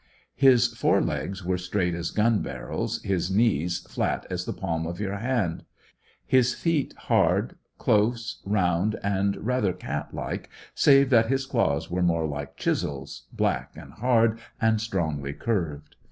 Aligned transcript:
His 0.33 0.65
fore 0.65 0.99
legs 0.99 1.45
were 1.45 1.59
straight 1.59 1.93
as 1.93 2.09
gun 2.09 2.41
barrels, 2.41 3.03
his 3.03 3.29
knees 3.29 3.81
flat 3.87 4.25
as 4.31 4.45
the 4.45 4.51
palm 4.51 4.87
of 4.87 4.99
your 4.99 5.17
hand; 5.17 5.63
his 6.25 6.55
feet 6.55 6.95
hard, 6.97 7.55
close, 7.77 8.41
round, 8.43 8.99
and 9.03 9.35
rather 9.45 9.73
cat 9.73 10.11
like, 10.11 10.49
save 10.73 11.11
that 11.11 11.27
his 11.29 11.45
claws 11.45 11.91
were 11.91 12.01
more 12.01 12.25
like 12.25 12.57
chisels, 12.57 13.27
black, 13.31 13.73
and 13.77 13.93
hard, 13.93 14.39
and 14.59 14.81
strongly 14.81 15.33
curved. 15.33 15.95